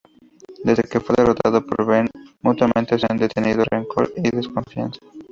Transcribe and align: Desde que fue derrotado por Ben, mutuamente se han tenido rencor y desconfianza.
Desde 0.63 0.81
que 0.83 0.99
fue 0.99 1.15
derrotado 1.15 1.63
por 1.63 1.85
Ben, 1.85 2.09
mutuamente 2.41 2.97
se 2.97 3.05
han 3.07 3.19
tenido 3.19 3.63
rencor 3.69 4.11
y 4.17 4.35
desconfianza. 4.35 4.97